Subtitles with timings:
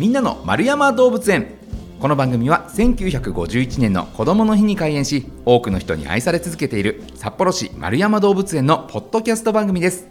[0.00, 1.58] みんなの丸山動物園。
[2.00, 10.08] この番組は1951年の子どもの日に開園し多くの人に愛され続けている札幌市丸山動物園のポッドキャスト番組です。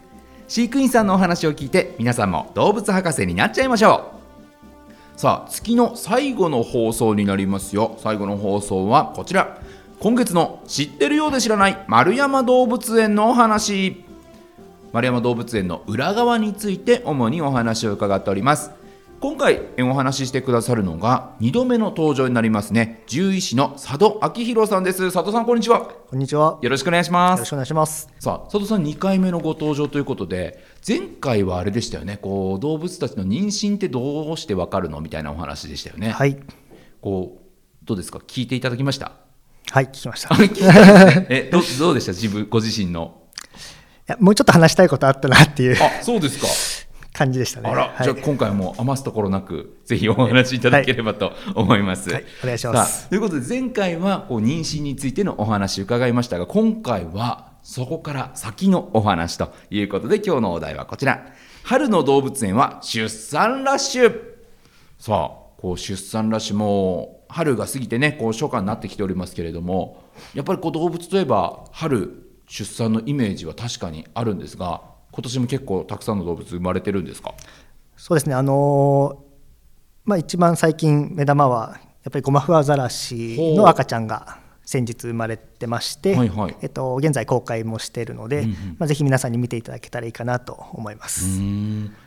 [0.47, 4.11] 飼育員さんのお話を聞いて皆さんも動物博士になっちゃいましょ
[5.17, 5.19] う。
[5.19, 7.97] さあ月の最後の放送になりますよ。
[7.97, 9.57] 最後の放送はこちら。
[9.99, 14.05] 今月の知ってるようで知らない丸山動物園のお話。
[14.93, 18.77] 丸山動物園の裏側について主にお話を伺っております。
[19.21, 23.03] 今回お話ししてくださるのが2度目の登場になりますね。
[23.05, 25.11] 獣医師の佐渡明弘さんです。
[25.11, 25.81] 佐渡さんこんにちは。
[25.81, 26.57] こんにちは。
[26.61, 27.39] よろしくお願いします。
[27.39, 28.07] よろしくお願いします。
[28.17, 32.15] さあ佐渡さん2回目のご登場ということで前回はあれでしたよね。
[32.15, 36.11] こう動物たちの妊娠ってどうしてわかるのみたいなお話でしたよね。
[36.11, 36.39] はい。
[37.01, 38.19] こうどうですか？
[38.19, 39.11] 聞いていただきました？
[39.71, 40.33] はい聞きました。
[41.29, 42.13] えどどうでした？
[42.13, 43.21] 自分ご自身の。
[44.07, 45.77] いやもうちょっと話したいことあったなっていう。
[45.83, 46.47] あそうですか
[47.19, 47.69] 感じでしたね。
[47.69, 52.09] あら、はい、じゃあ今回も余すところなくぜひお話しいただければと思います。
[52.09, 52.25] はい。
[52.43, 53.09] お願いします。
[53.09, 61.33] ということで前回はこう妊娠についてのお話伺いましたが今回はそこから先のお話ということで今日のお題はこちら。
[61.63, 64.21] 春の動物園は出産ラッシュ。
[64.97, 74.88] さあこう出産ラッシュも春が過ぎてねこう初夏になってきておりますけれどもやっぱりこう動物といえば春出産のイメージは確かにあるんですが
[75.19, 77.33] 今年も結構たくさんの動物生まれてるんですか？
[77.97, 78.35] そうですね。
[78.35, 79.29] あのー
[80.05, 86.55] まあ一番最近目玉はやっぱりゴマフアザラシの赤ちゃんが先日生まれてまして、はいはい。
[86.61, 88.47] えっと、現在公開もしているので、
[88.77, 91.39] まあ、ぜひ皆さんに見ていただけたらいいかなと思います、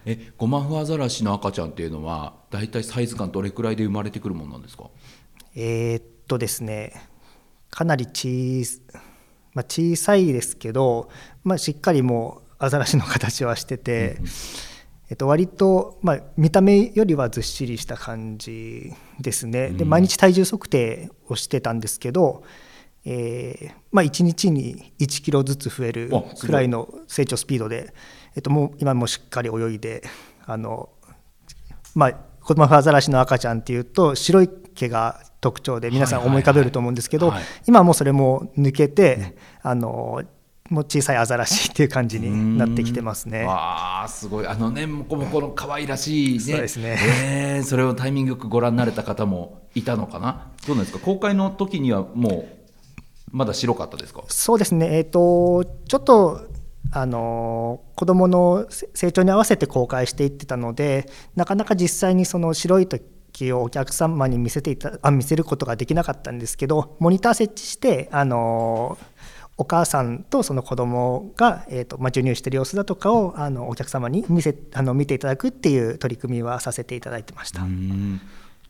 [0.07, 4.85] えゴマフアザラシの赤ちゃんっていうのは大体サイズ感どれくらいで生まれてくるものなんですか？
[5.55, 6.95] えーっとですね
[7.71, 8.65] かなり小,、
[9.55, 11.11] まあ、小さいですけど、
[11.45, 14.19] まあ、しっかりもうアザラシの形はしてて、
[15.11, 19.71] えっと、割と、まあ、見た目よりはずっしりした感じですね。
[19.71, 22.45] で毎日体重測定をしてたんですけど、
[23.05, 27.93] えーまあ、1日に1キロずつ増えるくらいの成長スピードで、
[28.37, 30.05] えっと、もう今もしっかり泳いで
[30.47, 30.91] あの
[31.95, 37.33] まあ、子供フアザラシの赤ちゃんっていうと白い毛が特徴で皆さん思い浮かべると思うんですけど、
[37.67, 40.23] 今はもうそれも抜けて、あの
[40.73, 43.45] もう小さいアザラシっていう感じになってきてますね。
[43.45, 44.47] わあすごい。
[44.47, 46.41] あのねもこもこの可愛らしいね。
[46.41, 46.99] そうですね。
[47.25, 50.51] えーそれをタイミングよくご覧になれた方もいたのかな？
[50.67, 51.05] どうなんですか？
[51.05, 54.23] 公開の時にはもうまだ白かったですか？
[54.29, 56.49] そうですね、えー、とちょっと
[56.91, 68.99] あの子どものせ成長に合わせて公開していってたのでなかなか実際にその白い時をお客様に見せていたあ見せることができなかったんですけどモニター設置してあの
[69.59, 77.63] お母さんとその子供が、えーとまあ、授乳してる様子だとかをあのお客様に見せあの見ていただくっていう取り組みはさせていただいてました。
[77.63, 78.21] うん。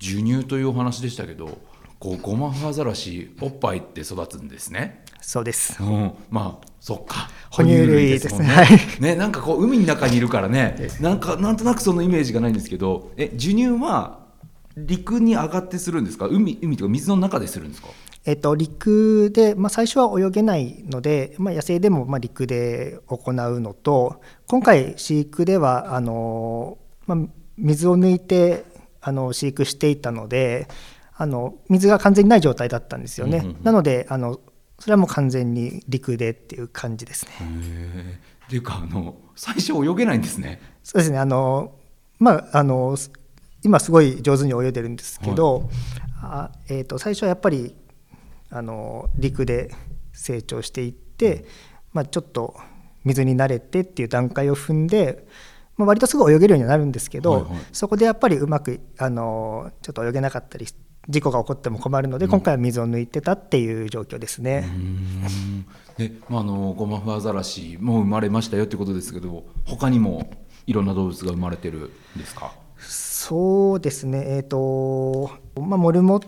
[0.01, 1.59] 授乳というお話でしたけど
[2.01, 5.05] こうゴマフアザラシおっぱいって育つんですね。
[5.21, 5.81] そうです。
[5.81, 7.31] うん、まあそっか。
[7.51, 8.39] 哺乳類ですね。
[8.39, 8.65] 哺乳は
[8.99, 9.01] い。
[9.01, 10.77] ねなんかこう海の中にいるからね。
[11.01, 14.19] なんかなんとなくそのイメージがないんですけどえ授乳は
[14.77, 16.27] 陸に上がってするんですか？
[16.27, 17.89] 海海とか水の中でするんですか？
[18.25, 27.19] えっと、陸で、まあ、最初は泳げないので、まあ、野生でもまあ陸で行うのと今回飼育ではあの、まあ、
[27.57, 28.65] 水を抜いて
[29.01, 30.69] あの飼育していたので
[31.17, 33.65] あの水が完全にない状態だったんですよね、うんうんうん。
[33.65, 34.39] なのであの
[34.79, 38.21] それはもう完全に陸でっていう感じですね。
[38.47, 40.61] っていうかあの最初泳げないんですね。
[40.83, 41.19] そうですね。
[41.19, 41.73] あの、
[42.19, 42.97] まあ、あの
[43.63, 45.71] 今すごい上手に泳いでるんですけど、
[46.21, 47.77] あえー、と最初はやっぱり
[48.53, 49.71] あの陸で
[50.13, 51.47] 成長していって、
[51.93, 52.55] まあ、ちょっと
[53.03, 55.27] 水に慣れてっていう段階を踏んで、
[55.77, 57.53] まあ、割とすぐ泳げるようにはなるんですけど、はいはい。
[57.73, 60.67] そこでやっぱりうまくあのちょっと泳げなかったり
[61.09, 64.71] 事故が起こっても困るので、今回は水を抜いてたっていう状況ですね。
[64.73, 65.67] うん。
[65.97, 70.31] で、まあ、あのゴマフアザラシも生まれましたよってことですけど他にも
[70.67, 72.53] いろんな動物が生まれてるんですか？
[72.79, 76.27] そうですね、えーとまあ、モルモッ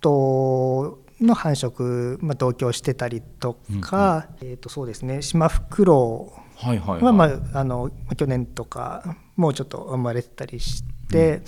[0.00, 6.78] トの繁殖、まあ、同居してたりとか、えー、とそうですねシマフクロウはい。
[6.78, 11.42] はまあ、あの去年とかもうちょっと生まれてたりして、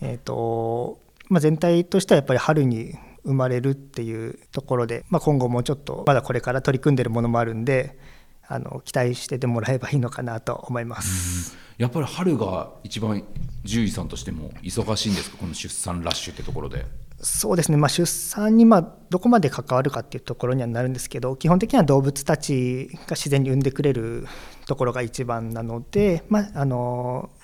[0.00, 7.98] えーとまあ、全体としてはやっぱり春に生まれるっていうところで、まあ、今後もちょっとまだこれから取り組んでるものもあるんで
[8.46, 11.56] あの期待しててもらえばいいのかなと思います。
[11.78, 13.24] やっぱり春が一番
[13.64, 15.38] 獣医さんとしても忙しいんですか？
[15.38, 16.84] この出産ラッシュってところで
[17.22, 24.26] そうですね、まあ、出産にまあどこまで関わるかっていうところにはなるんですけど基本的には動物たちが自然に産んでくれる
[24.66, 27.42] ところが一番なので、まああのま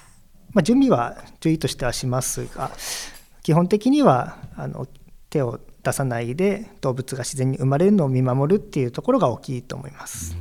[0.54, 2.70] まあ、準備は注意としてはしますが
[3.42, 4.88] 基本的にはあの
[5.30, 10.36] 手を出さないで動物が自然に生まれるのを見守るっていうところが大きいと思います。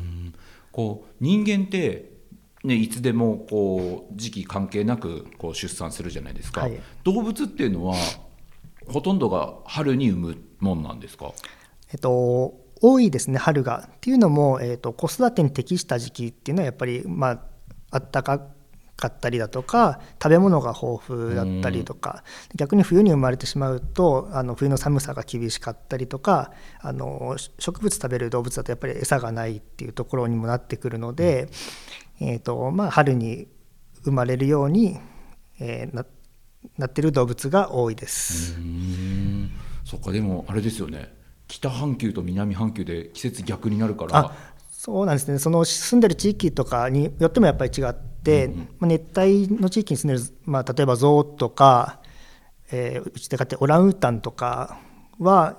[0.72, 2.18] こう人間って
[2.63, 7.95] ね、いつでもこう時期関係なくこう出産するじゃないですか、はい、動物っていうのは
[8.89, 11.31] ほとんどが春に産むもんなんですか、
[11.92, 13.89] えっと、多いですね春が。
[13.95, 17.44] っていうのも、えっと、子育てに適した時期っていうのはやっぱり、ま
[17.89, 18.42] あったか
[18.98, 22.24] かったりだとか食べ物が豊富だったりとか
[22.56, 26.51] 逆に冬に生まれてしまうとあの冬の寒さが厳しかったりとか
[26.81, 31.48] あの植物食べる動物だとやっぱり餌がないっていうところにもなってくるので、
[32.19, 33.48] えーとまあ、春に
[34.04, 35.00] 生まれるように、
[35.60, 36.04] えー、な
[36.77, 38.57] なってる動物が多いです。
[39.83, 41.13] そっかでもあれですよね。
[41.48, 44.31] 北半球と南半球で季節逆になるから。
[44.71, 45.39] そうなんですね。
[45.39, 52.00] その住んでる地域とかによってもやっぱり違って、うん、まあ、熱帯の地域に住んでる、まあ、例えばゾウとか、
[52.71, 54.80] えー、うちで飼ってオランウータンとか
[55.19, 55.57] は、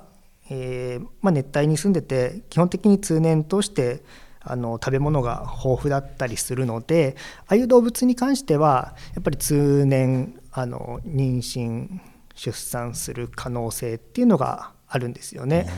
[0.50, 4.02] えーまあ、熱帯に住んでて基本的に通年通して
[4.40, 12.00] あの食べ物が豊富だったりするのでああいう動物に関してはやっぱり通年あの妊娠
[12.34, 15.69] 出産する可能性っていうのがあるんですよね。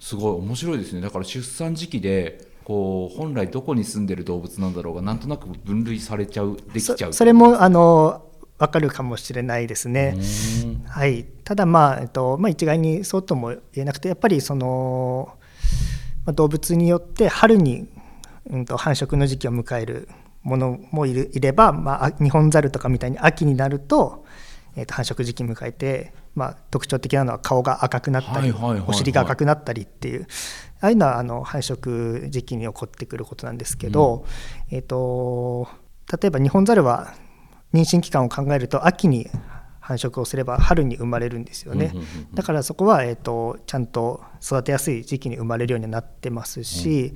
[0.00, 1.00] すごい面白いですね。
[1.00, 8.26] だから出産時期でこう本来どこに住んでる動物なんだろうがなんとなく分類されちゃうできちゃうそれもあの
[8.58, 10.16] 分かるかもしれないですね。
[10.86, 15.32] はい、ただまあ、えっとまあ、一概にそうとも言えなくてやっぱりその、
[16.26, 17.88] まあ、動物によって春に、
[18.50, 20.08] うん、と繁殖の時期を迎える
[20.42, 24.24] ものもいるいれば、まあ、日本ザルとかみたいに秋になると,、
[24.76, 30.26] えー、と繁殖時期迎えて、まあ、特徴的なのは顔が赤くなったり、お尻が赤くなったりっていう
[30.80, 34.24] ああいうのはあの繁殖時期に起こってくることなんですけど、
[34.70, 35.68] うん、えーと、
[36.20, 37.14] 例えば日本ザルは
[37.74, 39.28] 妊娠期間を考えると秋に
[39.80, 41.92] 繁殖をすれば春に生まれるんですよね、
[42.32, 47.14] だからそこは、えーと、ちゃんと育てやすい時期に生まれるようになってますし、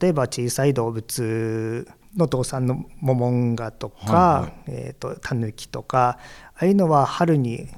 [0.00, 6.18] 例えば小さい動物の動産のモモンガとか、はいはい、えーと、タヌキとか
[6.54, 7.68] ああいうのは春に、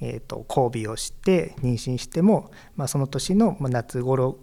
[0.00, 4.38] えーと、交尾をして妊娠しても、まあ、その年の夏頃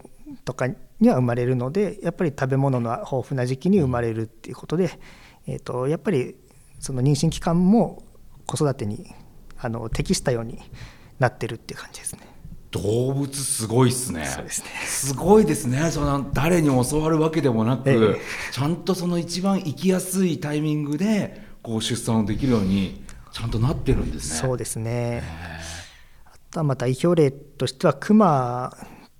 [0.45, 0.67] とか
[0.99, 4.99] には生まれるのでやっぱり食べ物の豊富な時期に生まれるっていうことで、
[5.47, 6.35] えーと、やっぱり
[6.79, 8.03] その妊娠期間も
[8.45, 9.13] 子育てに
[9.59, 10.59] あの適したように
[11.19, 12.32] なってるっていう感じですね。
[12.73, 14.25] 動物すごいっすね。
[14.25, 14.69] そうですね。
[14.85, 15.91] すごいですね。
[15.91, 18.21] その誰に教わるわけでもなく、ええ、
[18.51, 24.47] ちゃんとその一番生きやすいタイミングでこう出産をできるようにちゃんとなってるんですね。
[24.47, 25.21] そうですね。
[26.25, 28.75] あとはまあ代表例としてはクマ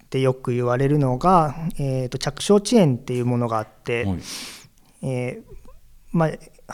[0.09, 4.19] でよく言われるのが、えー、と着床遅延っていうものがあって、はい、
[5.03, 5.43] えー、
[6.11, 6.29] まあ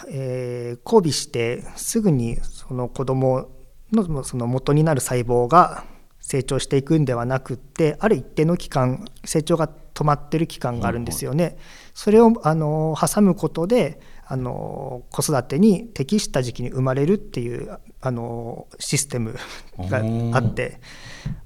[0.08, 3.50] えー、交尾してすぐにその子供
[3.92, 5.84] のその元になる細胞が
[6.30, 11.44] 成長していくんではなくってある一定の期間成長が止まってる期間があるんですよね。
[11.44, 11.62] はいはい、
[11.96, 19.36] それをあの挟むことであの子育てに適した時期に生まれるっていうあのシステム
[19.80, 20.80] があって、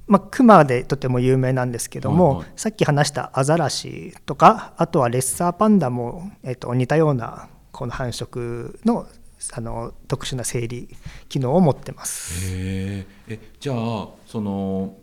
[0.05, 9.07] まあ、クマでとても有名なんですけども、はいはい、さっき話したアザラシとかあとはレッサーパンダも、えっと、似たようなこの繁殖の
[9.51, 10.87] あの特殊な生理
[11.29, 12.49] 機能を持ってます。
[12.53, 13.05] え
[13.59, 14.95] じゃあその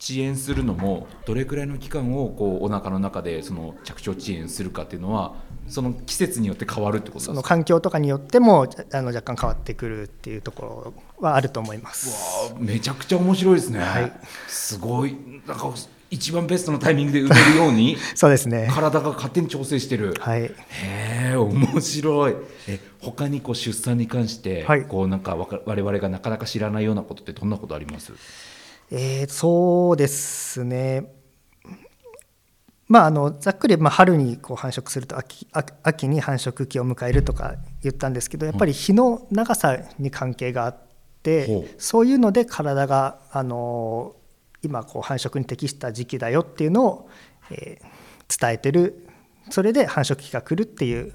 [0.00, 5.34] 遅延するのもどれくらいの期間をこうお腹の中でその着床遅延するかっていうのは
[5.68, 7.32] その季節によって変わるってことですか？
[7.32, 12.50] その環境とかによってもあの若干変わってくるっていうところはあると思います。
[12.52, 14.12] わめちゃくちゃ面白いですね、はい、
[14.48, 15.16] すごい。
[15.46, 15.72] なんか
[16.10, 18.68] 一番ベストのタイミングで埋めるように そうですね。
[18.72, 20.54] 体が勝手に調整してる、はい、へ
[21.34, 22.34] え面白い。
[22.66, 28.12] え他にこう出産に関して、はい、こうなんか我々がなかなか知らないようなことってどんなことあります？
[28.90, 31.12] えー、そうですね
[32.90, 35.46] まあ、あのざっくりまあ春にこう繁殖すると秋
[35.84, 37.54] 秋に繁殖期を迎えるとか
[37.84, 40.76] 言ったんですけどやっぱり日の長さに関係があっ
[41.22, 41.64] て、う。
[41.66, 44.16] ん、そういうので体があの
[44.62, 47.10] 今こう繁殖に適した時期だよっていうのを、
[47.52, 49.06] えー、伝えてる。
[49.50, 51.12] それで繁殖期が来るっていう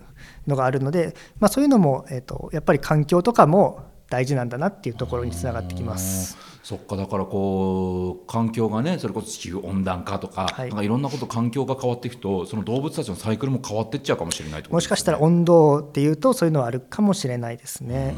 [0.47, 6.37] のがあるので、まあ、そういうのも、えーと、やっぱり環境とかも大事なんだなっていうところにつながってきます。
[6.63, 18.15] そっかだからこう環境がねそれこそ地球温暖化とか,、はい、なんかいろんなこと環境が変わっていくとその動物たちのサイクルも変わっていっちゃうかもしれない、ね、もしかしたら温度っていうとそういうのはあるかもしれないですね。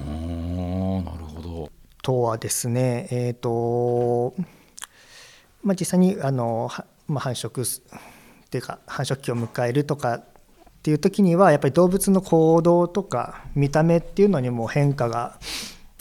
[1.03, 1.69] なるほど
[2.01, 4.33] とはですねえっ、ー、と
[5.61, 6.71] まあ、実際にあの、
[7.07, 10.23] まあ、繁殖っていうか繁殖期を迎えるとかっ
[10.77, 15.37] っていう時にはやっぱり動物の行動とか見た目っていうのにも変化が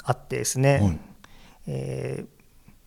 [0.06, 0.98] あってですね、はい、
[1.66, 2.36] えー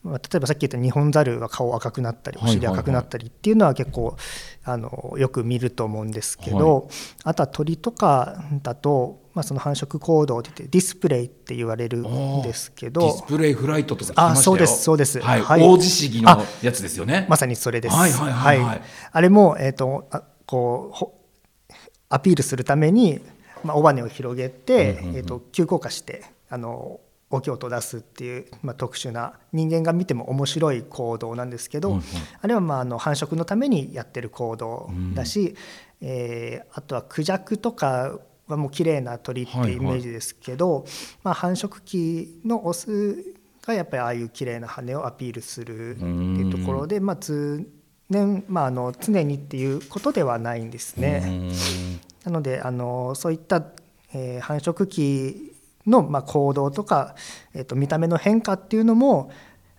[0.04, 4.16] まあ、例えばさっき言ったニホンザルは顔赤くなったりお尻赤くなったりっていうのは結構
[4.64, 6.88] あのよく見ると思うんですけど、はい、
[7.26, 15.42] あとは鳥とかだと、まあ、その繁殖行動でディスプレイって言われるんですけどディスプレイフライトとかあそうですそうです、はい。
[15.42, 17.26] はい、大地市議のやつですよね。
[17.30, 21.18] まさにそれです、はいはいはい、はい、あれも、えーと、あこ
[21.70, 21.74] う
[22.08, 23.20] アピールするために、
[23.66, 32.04] まあ、尾羽を広げて、うんうんうん、えーと急降下してあの大きい音を出すっていう、まあ、特殊な人間が見ても面白い行動なんですけど、うんうん、
[32.42, 35.56] あれはまああの繁殖のためにやってる行動だし、
[36.02, 40.92] うん、えー、あとはクジャクとかはもう綺麗な鳥っていうイメージですけど、はいはい、
[41.24, 43.24] まあ、繁殖期のオス
[43.66, 47.70] がやっぱりああいう綺麗な羽をアピールするっていうところで、まあ、通
[48.10, 51.52] 年、まあ、あの常にっていうことではないんですね。
[52.26, 53.64] なのであのそういった、
[54.14, 55.54] えー、繁殖期
[55.88, 57.16] のま行動とか、
[57.54, 59.32] えー、と見た目の変化っていうのも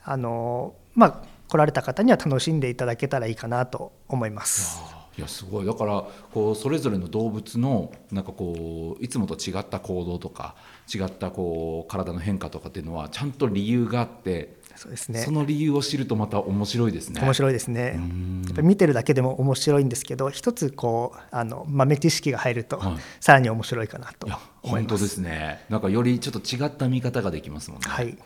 [0.03, 4.81] あの、まあ、来られた方には楽しんでいただけたらいいかなと思います。
[5.19, 10.55] いやすごいだからこうそれぞれの動物のなんかこういつもと違った行動とか
[10.93, 15.21] 違ったこう体の変化とかっていうのはちゃんと理由があってそうですね。
[15.21, 17.21] その理由を知るとまた面白いですね。
[17.21, 18.01] 面白いですね。
[18.47, 24.29] やっぱ見てるだけでも面白いんですけど一つこうあの豆知識が入ると、はい、さらに面白いかなと
[24.63, 25.65] 本当ですね。
[25.69, 27.87] なんかよりちょっと違った見方ができますもんね。
[27.89, 28.17] はい、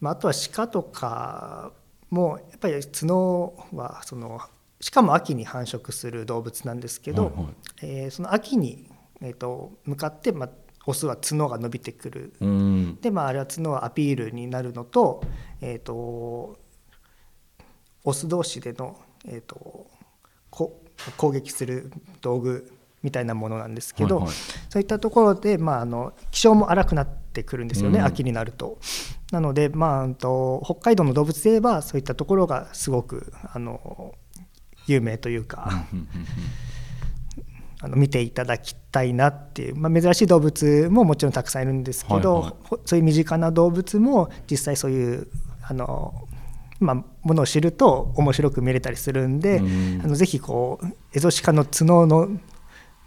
[0.00, 1.72] まあ、あとは鹿とか
[2.10, 4.40] もやっぱり角はその
[4.80, 7.46] しかも秋に繁殖する動物なんですけど、はいはい、
[7.82, 8.90] えー、その秋に、
[9.22, 10.50] えーと、向かって、まあ、
[10.86, 15.22] オスは角が伸びてくる、うん、で、まあ、あれは角はアピールになるのと,、
[15.60, 16.58] えーと、
[18.04, 19.86] オス同士での、えーと、
[20.50, 20.80] こ
[21.16, 22.72] 攻撃する道具
[23.02, 24.34] みたいなものなんですけど、はいはい、
[24.70, 28.78] そういったところで、まあ、あの気性も荒くなってくるんですよね、うん、秋になると。
[29.32, 34.14] なので、まあ、と北海道の動物で言えばそういったところがすごくあの
[34.86, 35.86] 有名というか。
[37.84, 45.28] あの見ていただきたいなっていう、まあ、珍しい動物ももちろんたくさんいるんですけど、はいはい、そういう身近な動物も実際そういう
[45.60, 46.26] あの、
[46.80, 50.00] まあ、ものを知ると面白く見れたりするんで、ん。
[50.02, 52.30] あのぜひこうエゾシカの角の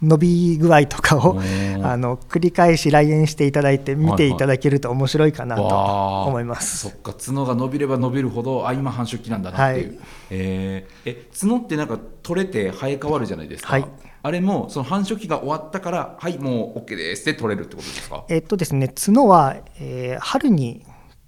[0.00, 1.40] 伸び具合とかを
[1.82, 6.86] あの繰り返し来園していただいて見ていただけると面白いかなと思います。
[6.86, 7.24] はいはい、そっか。
[7.24, 9.98] 角が伸びれば伸びるほどあ今繁殖期なんだなっていう、はい、
[10.30, 13.72] えー、え角ってなんか取れて生え変わるじゃないですか。
[13.72, 13.84] はい。
[14.20, 18.24] あれもその繁殖期が終わったからはいもう OK ですって取れるってことですか？
[18.28, 20.84] えっとですね角は、えー、春に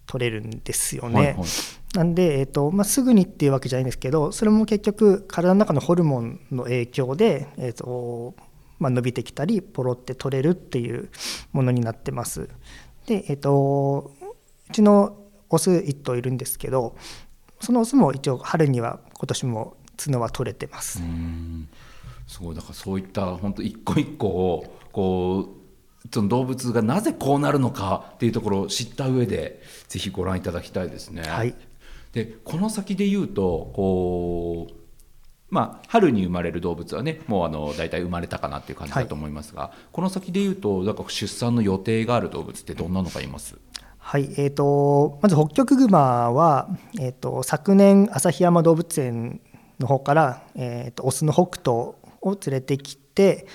[0.07, 1.15] 取れるんですよね。
[1.15, 1.37] はいはい、
[1.95, 8.35] なんで、えーとまあ、すぐにっていうわけじゃないんですけどそれも結局体の中のホルモンの影響で、えーと
[8.81, 11.11] まあ、伸びてきたりポロって取れるっていう
[11.53, 12.49] ものになってます。
[13.07, 14.13] で、えーと、
[14.69, 15.17] うちの
[15.51, 16.97] オス1頭いるんですけど
[17.61, 21.03] そのオスも一応春には今年も角は取れてます。
[22.27, 25.57] すごいだからそういった本当一個一個をこ
[26.05, 31.23] うその動物がなぜこうなるのかっていうところを知った上でぜひご覧いただきたいですね。
[31.23, 31.55] はい、
[32.13, 34.80] でこの先で言うとこう
[35.51, 43.59] まあ、春に生まれる動物はねもうあの大体生まれたかなっていう感じだと思いますが、はい、この先でいうとなんか出産の予定がある動物ってどんなのがいます？
[43.99, 49.41] はいえーと、まずホッキョクグマは、えーと、昨年旭山動物園
[49.79, 53.47] の方から、えーと、オスの北斗を連れてきて、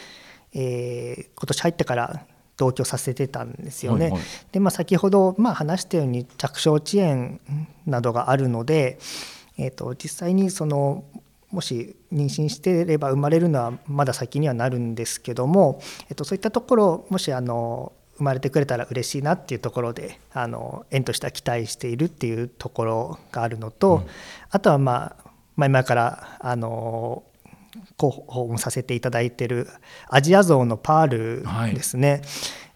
[0.54, 2.25] えー、今年入ってから
[2.58, 4.06] 同居させてたんですよね。
[4.06, 4.22] はいはい、
[4.52, 7.42] でまあ、先ほど、まあ、話したように着床遅延
[7.86, 8.98] などがあるので、
[9.58, 11.04] えー、と実際にその
[11.55, 24.05] もし妊娠していれば生まれるのはまだ先にはなるんですけども、えっと、そういったところもしあの生まれてくれたら嬉しいなっていうところであの園としては期待しているっていうところがあるのと、うん、
[24.50, 27.24] あとはまあ前々からあの
[27.97, 29.69] 広報もさせていただいている
[30.09, 32.09] アジアゾウのパールですね。
[32.09, 32.21] はい、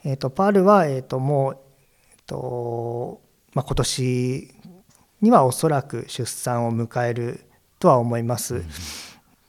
[0.05, 1.57] えーと、パールは、えーと、もう、
[2.13, 3.21] えーと
[3.53, 4.53] まあ、今年
[5.21, 7.48] にはおそらく出産を迎える
[7.79, 8.63] とは思います。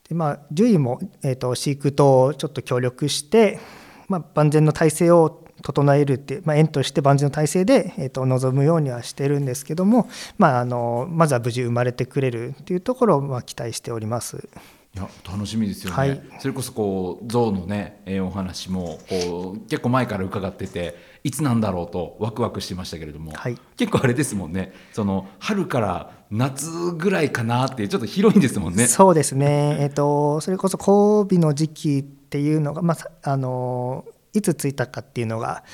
[0.08, 3.60] でまあ、獣医も、えーと、飼育とちょっと協力して、
[4.08, 10.08] まあ、万全の体制を整えるって、まあ、園として万全の体制で、えーと、望むようにはしてるんですけども、
[10.38, 14.48] まあ、あのまずは無事生まれてくれるっていうところを、まあ、期待しております。
[14.92, 24.72] いや楽しみですよね、はい、それこそこう象のね、えー、お話もこう結構前から伺ってていつなんだろうとワクワクしてましたけれども、はい、結構あれですもんね。
[24.92, 28.86] その春から夏ぐらいかなっていうちょっと広いんですもんね。
[28.86, 35.64] そうですね、えーと、それこそ交尾の時期っていうのが、まあ、あのいつついたかっていうのが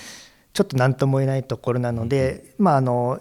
[0.55, 3.21] ちょっと何とも言えないところなので、まああの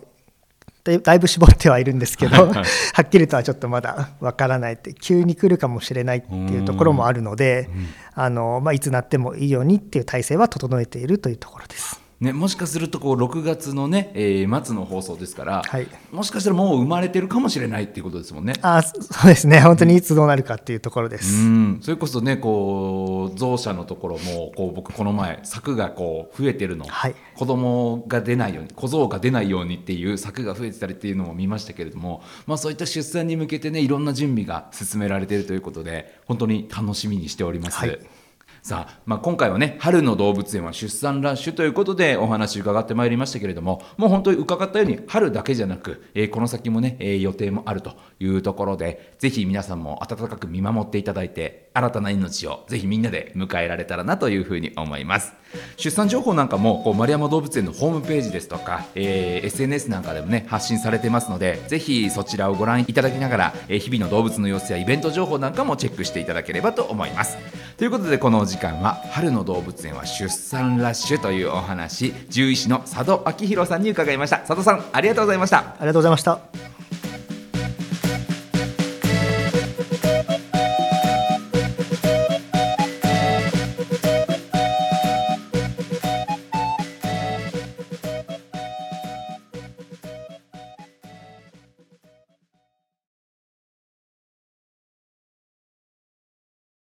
[0.85, 2.63] だいぶ絞ってはいるんですけど、 は
[3.01, 7.69] っきりとはちょっとまだわからないって急に来るかもしれないっていうところもあるので、
[8.13, 12.04] あのまあ、いつなってもいいようにっていう体制は整えているというところです。
[12.21, 18.53] ね、もしかするとこう6月のね、えー、末の放送ですから、はい、もしかしたらもう生まれてるかもしれないっていうことですもんね。
[18.61, 18.93] あそ
[19.25, 21.43] うですね本当にいつどうなるかっていうところです。
[21.43, 37.77] うん、それこそねこう増舎のところもこう僕この前柵がこう増えてるの、はい、子供が出ないように小僧が出ないようにっていう柵が増えてたりっていうのも見ましたけれども、まあ、そういった出産に向けてねいろんな準備が進められているということで本当に楽しみにしております。
[37.77, 37.99] はい
[38.65, 55.33] さあ、まあ、今回はね春の動物園は出産ラッシュということでお話伺ってまいりましたけれどももう本当に伺ったように春だけじゃなく、えー、この先もね、えー、予定もあるというところでぜひ皆さんも温かく見守っていただいて新たな命をぜひみんなで迎えられたらなというふうに思います。
[55.77, 67.37] 出産情報なんかもこう丸山動物園のホームページですとか、えー、SNS なんかでもね発信されてますのでぜひそちらをご覧いただきながら、えー、日々の動物の様子やイベント情報なんかもチェックしていただければと思います。
[67.77, 74.37] ということでこのお時間は春の動物園は出産ラッシュというお話獣医師の佐渡明宏さんに伺いました。
[74.37, 75.59] 佐渡さんありがとうございました。
[75.59, 76.74] ありがとうございました。